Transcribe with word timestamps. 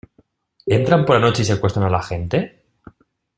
¿entran 0.77 1.05
por 1.05 1.13
la 1.17 1.21
noche 1.21 1.43
y 1.43 1.45
secuestran 1.45 1.85
a 1.85 1.89
la 1.91 2.01
gente? 2.01 2.65